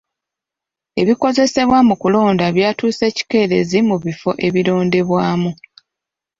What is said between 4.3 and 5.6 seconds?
ebironderwamu.